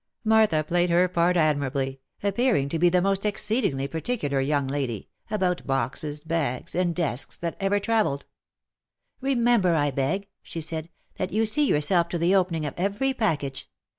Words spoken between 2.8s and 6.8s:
the most exceedingly particular young lady, about boxes, bags,